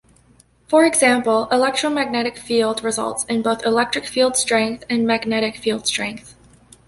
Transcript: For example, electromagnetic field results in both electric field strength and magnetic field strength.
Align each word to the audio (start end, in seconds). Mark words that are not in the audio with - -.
For 0.67 0.83
example, 0.83 1.47
electromagnetic 1.51 2.35
field 2.35 2.83
results 2.83 3.23
in 3.25 3.43
both 3.43 3.63
electric 3.63 4.07
field 4.07 4.35
strength 4.35 4.83
and 4.89 5.05
magnetic 5.05 5.57
field 5.57 5.85
strength. 5.85 6.33